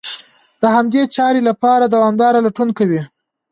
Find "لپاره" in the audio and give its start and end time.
1.49-1.83